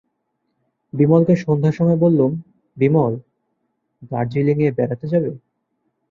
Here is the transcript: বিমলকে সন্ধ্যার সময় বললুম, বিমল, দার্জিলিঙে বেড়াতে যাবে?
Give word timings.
বিমলকে 0.93 1.33
সন্ধ্যার 1.35 1.77
সময় 1.79 1.97
বললুম, 1.97 2.31
বিমল, 2.77 3.13
দার্জিলিঙে 4.11 4.67
বেড়াতে 4.77 5.05
যাবে? 5.13 5.31